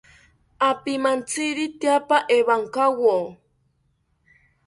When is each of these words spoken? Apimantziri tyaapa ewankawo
Apimantziri 0.69 1.65
tyaapa 1.79 2.17
ewankawo 2.37 3.15